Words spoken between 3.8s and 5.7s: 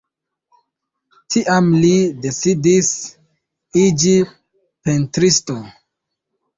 iĝi pentristo.